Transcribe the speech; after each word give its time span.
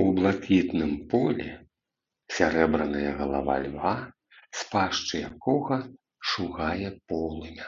У 0.00 0.02
блакітным 0.18 0.90
полі 1.14 1.46
сярэбраная 2.38 3.10
галава 3.20 3.54
льва, 3.66 3.92
з 4.40 4.60
пашчы 4.74 5.14
якога 5.30 5.76
шугае 6.34 6.88
полымя. 7.14 7.66